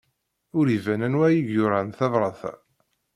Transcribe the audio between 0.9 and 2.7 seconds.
anwa ay yuran tabṛat-a.